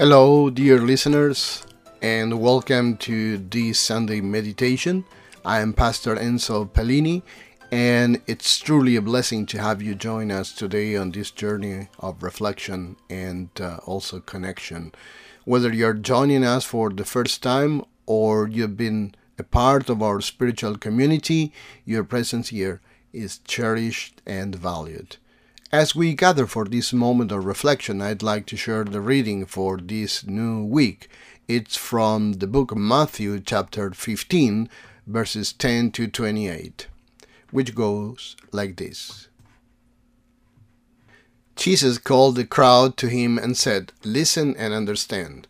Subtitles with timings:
[0.00, 1.62] Hello, dear listeners,
[2.00, 5.04] and welcome to this Sunday meditation.
[5.44, 7.20] I am Pastor Enzo Pellini,
[7.70, 12.22] and it's truly a blessing to have you join us today on this journey of
[12.22, 14.92] reflection and uh, also connection.
[15.44, 20.22] Whether you're joining us for the first time or you've been a part of our
[20.22, 21.52] spiritual community,
[21.84, 22.80] your presence here
[23.12, 25.18] is cherished and valued.
[25.72, 29.76] As we gather for this moment of reflection, I'd like to share the reading for
[29.76, 31.08] this new week.
[31.46, 34.68] It's from the book of Matthew, chapter 15,
[35.06, 36.88] verses 10 to 28,
[37.52, 39.28] which goes like this
[41.54, 45.46] Jesus called the crowd to him and said, Listen and understand.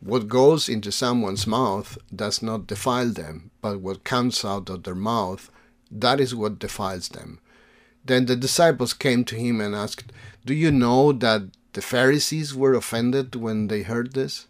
[0.00, 4.96] What goes into someone's mouth does not defile them, but what comes out of their
[4.96, 5.48] mouth,
[5.92, 7.38] that is what defiles them.
[8.04, 10.12] Then the disciples came to him and asked,
[10.44, 14.46] Do you know that the Pharisees were offended when they heard this?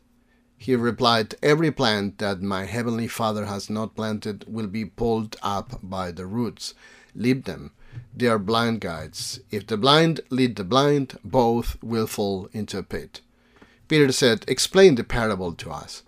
[0.57, 5.81] He replied, Every plant that my heavenly Father has not planted will be pulled up
[5.83, 6.75] by the roots.
[7.15, 7.73] Leave them.
[8.15, 9.41] They are blind guides.
[9.51, 13.21] If the blind lead the blind, both will fall into a pit.
[13.89, 16.03] Peter said, Explain the parable to us.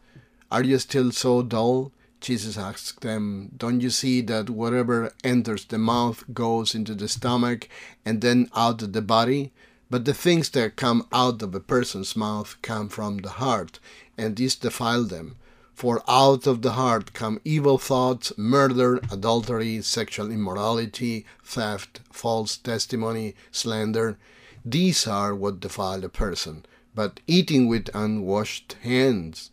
[0.51, 1.91] Are you still so dull?
[2.23, 7.69] Jesus asked them, Don't you see that whatever enters the mouth goes into the stomach
[8.05, 9.51] and then out of the body?
[9.91, 13.81] But the things that come out of a person's mouth come from the heart,
[14.17, 15.35] and these defile them.
[15.75, 23.35] For out of the heart come evil thoughts, murder, adultery, sexual immorality, theft, false testimony,
[23.51, 24.17] slander.
[24.65, 26.65] These are what defile a person.
[26.95, 29.51] But eating with unwashed hands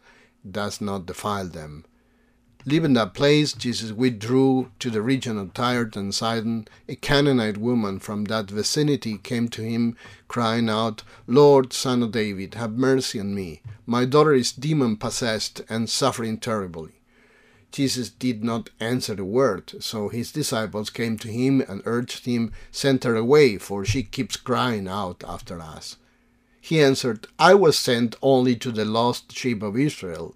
[0.50, 1.86] does not defile them.
[2.66, 6.68] Leaving that place, Jesus withdrew to the region of Tyre and Sidon.
[6.90, 9.96] A Canaanite woman from that vicinity came to him,
[10.28, 13.62] crying out, Lord, son of David, have mercy on me.
[13.86, 16.92] My daughter is demon possessed and suffering terribly.
[17.72, 22.52] Jesus did not answer a word, so his disciples came to him and urged him,
[22.72, 25.96] Send her away, for she keeps crying out after us.
[26.60, 30.36] He answered, I was sent only to the lost sheep of Israel.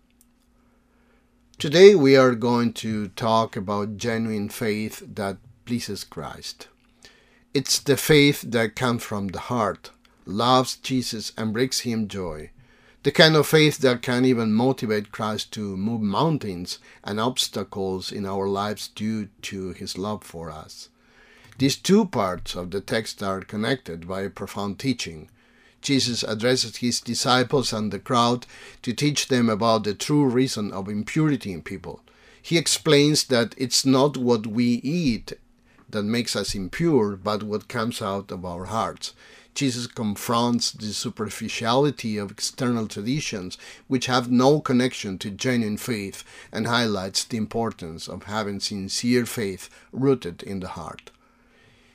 [1.61, 6.67] Today we are going to talk about genuine faith that pleases Christ.
[7.53, 9.91] It's the faith that comes from the heart,
[10.25, 12.49] loves Jesus and brings him joy.
[13.03, 18.25] The kind of faith that can even motivate Christ to move mountains and obstacles in
[18.25, 20.89] our lives due to his love for us.
[21.59, 25.29] These two parts of the text are connected by a profound teaching.
[25.81, 28.45] Jesus addresses his disciples and the crowd
[28.83, 32.01] to teach them about the true reason of impurity in people.
[32.41, 35.33] He explains that it's not what we eat
[35.89, 39.13] that makes us impure, but what comes out of our hearts.
[39.53, 46.67] Jesus confronts the superficiality of external traditions which have no connection to genuine faith and
[46.67, 51.11] highlights the importance of having sincere faith rooted in the heart.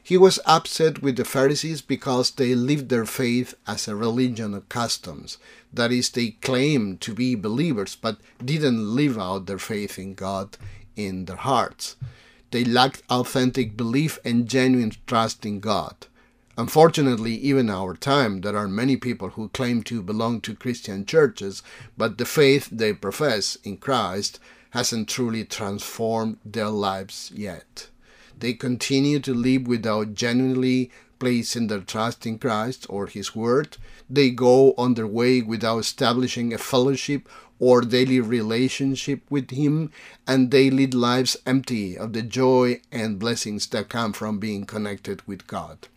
[0.06, 4.69] He was upset with the Pharisees because they lived their faith as a religion of
[4.69, 5.37] customs.
[5.72, 10.59] That is, they claimed to be believers but didn't live out their faith in God
[10.94, 11.97] in their hearts.
[12.53, 15.97] They lacked authentic belief and genuine trust in God.
[16.56, 21.05] Unfortunately, even in our time, there are many people who claim to belong to Christian
[21.05, 21.64] churches,
[21.99, 24.38] but the faith they profess in Christ
[24.70, 27.88] hasn't truly transformed their lives yet.
[28.38, 33.77] They continue to live without genuinely placing their trust in Christ or His Word.
[34.09, 37.29] They go on their way without establishing a fellowship
[37.59, 39.91] or daily relationship with Him,
[40.27, 45.27] and they lead lives empty of the joy and blessings that come from being connected
[45.27, 45.89] with God.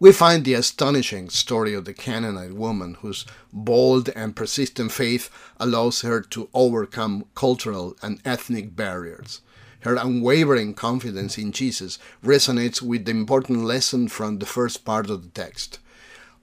[0.00, 5.28] We find the astonishing story of the Canaanite woman whose bold and persistent faith
[5.58, 9.40] allows her to overcome cultural and ethnic barriers.
[9.80, 15.22] Her unwavering confidence in Jesus resonates with the important lesson from the first part of
[15.22, 15.78] the text.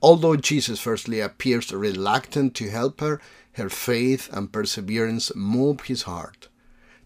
[0.01, 3.19] Although Jesus firstly appears reluctant to help her,
[3.53, 6.47] her faith and perseverance move his heart.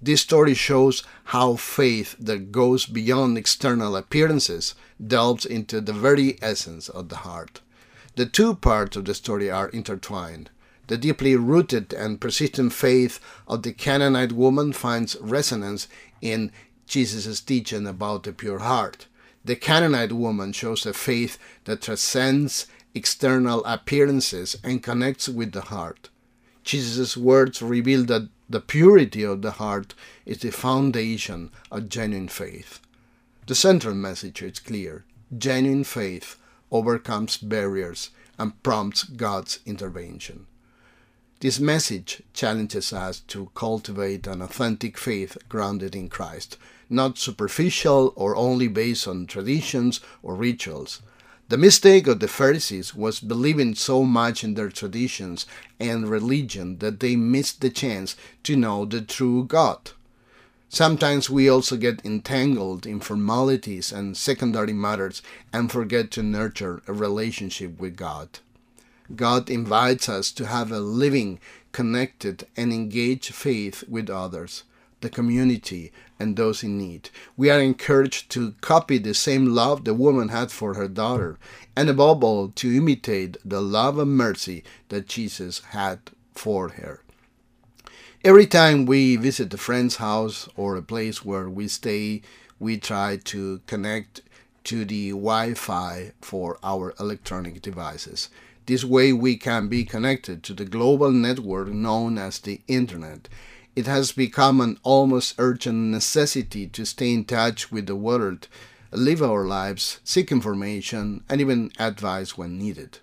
[0.02, 4.74] This story shows how faith that goes beyond external appearances
[5.06, 7.62] delves into the very essence of the heart.
[8.16, 10.50] The two parts of the story are intertwined.
[10.88, 15.88] The deeply rooted and persistent faith of the Canaanite woman finds resonance
[16.22, 16.52] in
[16.86, 19.08] Jesus' teaching about the pure heart.
[19.46, 26.10] The Canaanite woman shows a faith that transcends external appearances and connects with the heart.
[26.64, 29.94] Jesus' words reveal that the purity of the heart
[30.26, 32.80] is the foundation of genuine faith.
[33.48, 35.06] The central message is clear
[35.38, 36.38] genuine faith
[36.72, 40.48] overcomes barriers and prompts God's intervention.
[41.42, 46.58] This message challenges us to cultivate an authentic faith grounded in Christ,
[46.90, 51.02] not superficial or only based on traditions or rituals.
[51.48, 55.46] The mistake of the Pharisees was believing so much in their traditions
[55.80, 59.92] and religion that they missed the chance to know the true God.
[60.68, 65.22] Sometimes we also get entangled in formalities and secondary matters
[65.54, 68.40] and forget to nurture a relationship with God.
[69.16, 71.40] God invites us to have a living,
[71.72, 74.64] connected, and engaged faith with others
[75.02, 77.10] the community, and those in need.
[77.38, 81.38] We are encouraged to copy the same love the woman had for her daughter,
[81.76, 86.00] and above all, to imitate the love and mercy that Jesus had
[86.34, 87.02] for her.
[88.24, 92.22] Every time we visit a friend's house or a place where we stay,
[92.60, 94.22] we try to connect
[94.66, 98.30] to the Wi Fi for our electronic devices.
[98.70, 103.28] This way, we can be connected to the global network known as the Internet
[103.76, 108.48] it has become an almost urgent necessity to stay in touch with the world,
[108.92, 113.00] live our lives, seek information, and even advice when needed.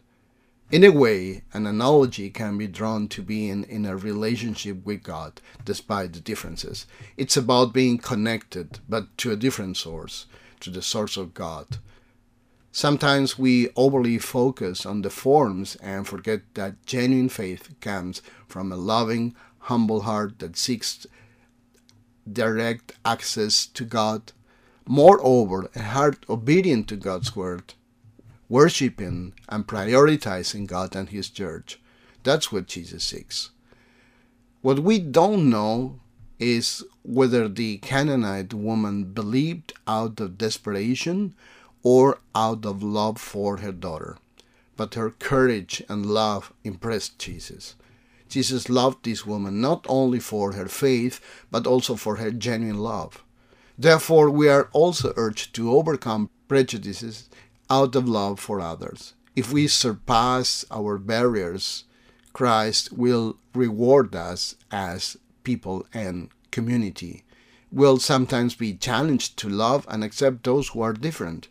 [0.71, 5.41] In a way, an analogy can be drawn to being in a relationship with God,
[5.65, 6.87] despite the differences.
[7.17, 10.27] It's about being connected, but to a different source,
[10.61, 11.79] to the source of God.
[12.77, 18.77] Sometimes we overly focus on the forms and forget that genuine faith comes from a
[18.77, 21.07] loving, humble heart that seeks
[22.31, 24.33] direct access to God.
[24.87, 27.73] Moreover, a heart obedient to God's word,
[28.47, 31.81] worshiping and prioritizing God and His church.
[32.25, 33.53] That's what Jesus seeks.
[34.61, 36.01] What we don't know
[36.39, 41.35] is whether the Canaanite woman believed out of desperation
[41.87, 44.19] or out of love for her daughter.
[44.77, 47.77] But her courage and love impressed Jesus.
[48.29, 53.23] Jesus loved this woman not only for her faith, but also for her genuine love.
[53.79, 57.31] Therefore, we are also urged to overcome prejudices
[57.71, 59.15] out of love for others.
[59.37, 61.85] If we surpass our barriers,
[62.33, 67.23] Christ will reward us as people and community.
[67.71, 71.47] We'll sometimes be challenged to love and accept those who are different.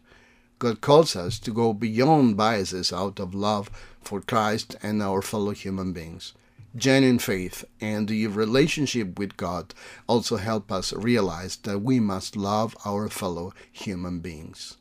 [0.59, 3.69] God calls us to go beyond biases out of love
[4.01, 6.33] for Christ and our fellow human beings
[6.75, 9.73] genuine faith and the relationship with God
[10.07, 14.77] also help us realize that we must love our fellow human beings.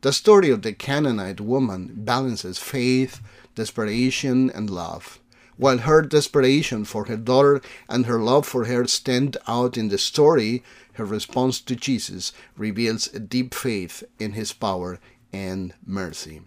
[0.00, 3.20] The story of the Canaanite woman balances faith,
[3.54, 5.20] desperation, and love.
[5.58, 9.98] While her desperation for her daughter and her love for her stand out in the
[9.98, 10.64] story,
[11.00, 15.00] her response to Jesus reveals a deep faith in his power
[15.32, 16.42] and mercy.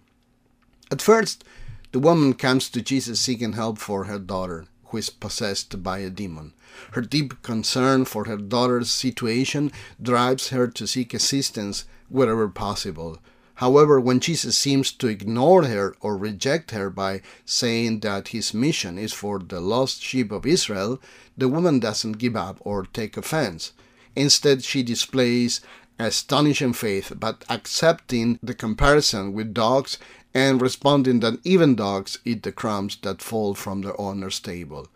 [0.92, 1.42] At first,
[1.90, 6.08] the woman comes to Jesus seeking help for her daughter, who is possessed by a
[6.08, 6.52] demon.
[6.92, 13.18] Her deep concern for her daughter's situation drives her to seek assistance wherever possible.
[13.56, 18.98] However, when Jesus seems to ignore her or reject her by saying that his mission
[18.98, 21.00] is for the lost sheep of Israel,
[21.36, 23.72] the woman doesn't give up or take offense.
[24.16, 25.60] Instead, she displays
[25.98, 29.98] astonishing faith, but accepting the comparison with dogs
[30.32, 34.88] and responding that even dogs eat the crumbs that fall from their owner's table.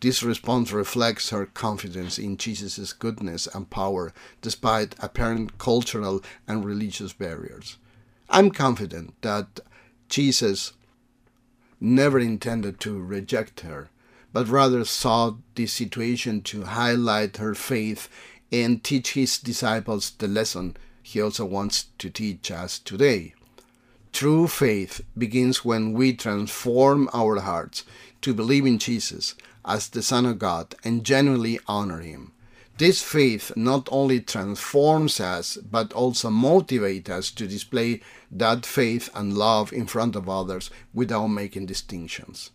[0.00, 7.14] This response reflects her confidence in Jesus' goodness and power despite apparent cultural and religious
[7.14, 7.78] barriers.
[8.28, 9.60] I'm confident that
[10.10, 10.74] Jesus
[11.80, 13.88] never intended to reject her,
[14.32, 18.08] but rather saw this situation to highlight her faith
[18.52, 23.34] and teach his disciples the lesson he also wants to teach us today.
[24.14, 27.84] True faith begins when we transform our hearts
[28.22, 29.34] to believe in Jesus
[29.64, 32.32] as the Son of God and genuinely honor Him.
[32.78, 39.36] This faith not only transforms us, but also motivates us to display that faith and
[39.36, 42.50] love in front of others without making distinctions.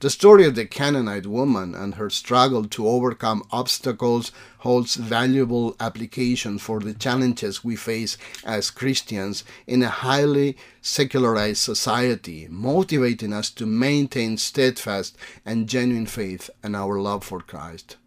[0.00, 6.56] The story of the Canaanite woman and her struggle to overcome obstacles holds valuable application
[6.56, 13.66] for the challenges we face as Christians in a highly secularized society, motivating us to
[13.66, 17.98] maintain steadfast and genuine faith and our love for Christ.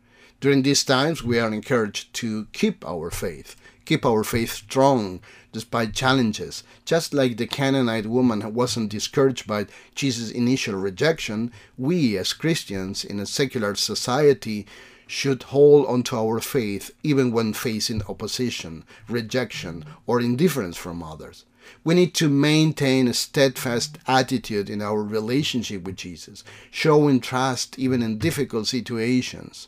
[0.42, 5.20] During these times, we are encouraged to keep our faith, keep our faith strong
[5.52, 6.64] despite challenges.
[6.86, 13.20] Just like the Canaanite woman wasn't discouraged by Jesus' initial rejection, we as Christians in
[13.20, 14.66] a secular society
[15.06, 21.46] should hold onto our faith even when facing opposition, rejection, or indifference from others.
[21.84, 28.02] We need to maintain a steadfast attitude in our relationship with Jesus, showing trust even
[28.02, 29.68] in difficult situations.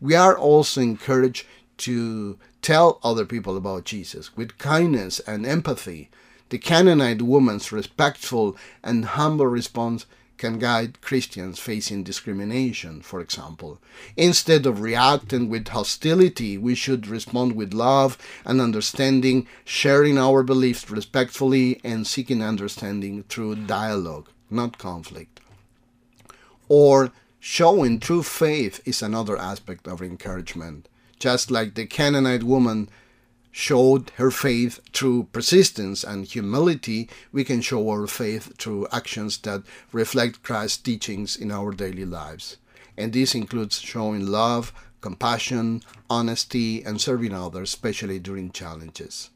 [0.00, 1.46] We are also encouraged
[1.78, 6.08] to tell other people about Jesus with kindness and empathy.
[6.48, 10.06] The Canaanite woman's respectful and humble response
[10.38, 13.78] can guide Christians facing discrimination, for example.
[14.16, 20.90] Instead of reacting with hostility, we should respond with love and understanding, sharing our beliefs
[20.90, 25.40] respectfully and seeking understanding through dialogue, not conflict.
[26.68, 30.88] Or showing true faith is another aspect of encouragement.
[31.22, 32.88] Just like the Canaanite woman
[33.52, 39.62] showed her faith through persistence and humility, we can show our faith through actions that
[39.92, 42.56] reflect Christ's teachings in our daily lives.
[42.98, 49.30] And this includes showing love, compassion, honesty, and serving others, especially during challenges.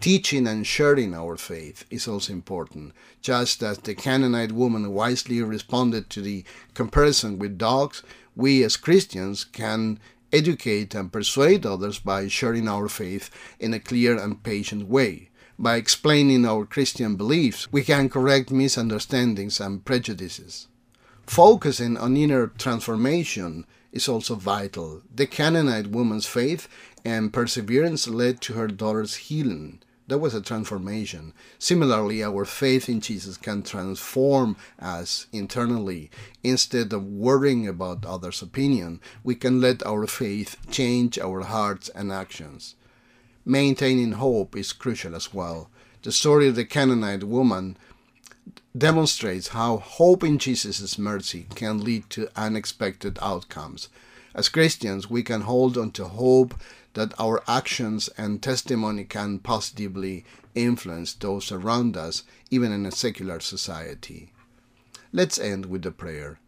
[0.00, 6.08] Teaching and sharing our faith is also important, just as the Canaanite woman wisely responded
[6.08, 8.02] to the comparison with dogs,
[8.34, 9.98] we as Christians can
[10.36, 15.30] educate and persuade others by sharing our faith in a clear and patient way.
[15.58, 20.68] By explaining our Christian beliefs, we can correct misunderstandings and prejudices.
[21.26, 25.02] Focusing on inner transformation is also vital.
[25.14, 26.68] The Canaanite woman's faith
[27.04, 29.80] and perseverance led to her daughter's healing.
[30.08, 31.32] That was a transformation.
[31.58, 36.10] Similarly, our faith in Jesus can transform us internally.
[36.44, 42.12] Instead of worrying about others' opinion, we can let our faith change our hearts and
[42.12, 42.76] actions.
[43.44, 45.70] Maintaining hope is crucial as well.
[46.02, 47.76] The story of the Canaanite woman
[48.76, 53.88] demonstrates how hope in Jesus' mercy can lead to unexpected outcomes.
[54.36, 56.54] As Christians, we can hold on to hope
[56.96, 60.24] that our actions and testimony can positively
[60.54, 64.32] influence those around us, even in a secular society.
[65.12, 66.38] Let's end with a prayer.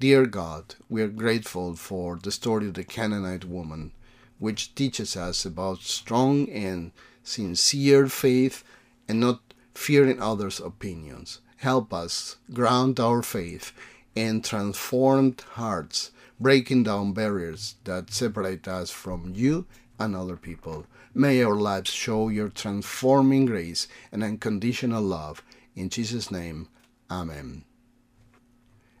[0.00, 3.92] Dear God, we are grateful for the story of the Canaanite woman,
[4.40, 6.90] which teaches us about strong and
[7.22, 8.64] sincere faith
[9.06, 11.38] and not fearing others' opinions.
[11.58, 13.70] Help us ground our faith
[14.16, 16.10] in transformed hearts,
[16.40, 19.66] breaking down barriers that separate us from you
[19.98, 20.86] and other people.
[21.14, 25.42] May our lives show your transforming grace and unconditional love.
[25.74, 26.68] In Jesus' name,
[27.10, 27.64] Amen.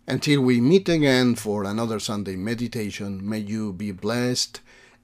[0.06, 4.60] Until we meet again for another Sunday meditation, may you be blessed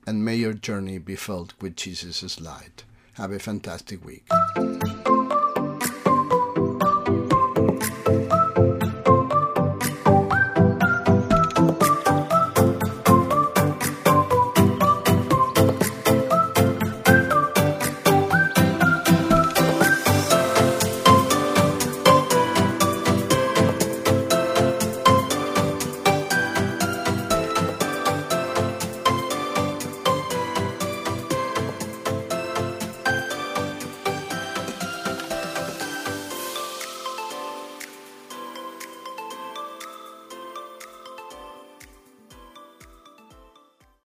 [0.06, 2.84] and may your journey be filled with Jesus' light.
[3.14, 4.26] Have a fantastic week.